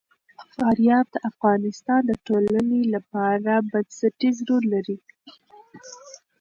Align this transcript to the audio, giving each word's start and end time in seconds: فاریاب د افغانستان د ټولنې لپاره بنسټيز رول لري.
فاریاب 0.55 1.05
د 1.11 1.17
افغانستان 1.29 2.01
د 2.05 2.11
ټولنې 2.27 2.81
لپاره 2.95 3.51
بنسټيز 3.71 4.37
رول 4.47 4.63
لري. 4.73 4.97